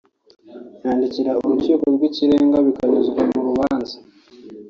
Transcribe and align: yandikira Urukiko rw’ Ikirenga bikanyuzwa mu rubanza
yandikira 0.83 1.31
Urukiko 1.43 1.85
rw’ 1.95 2.01
Ikirenga 2.09 2.57
bikanyuzwa 2.65 3.21
mu 3.31 3.41
rubanza 3.47 3.95